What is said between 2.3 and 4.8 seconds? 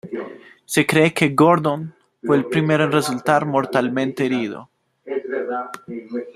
el primero en resultar mortalmente herido.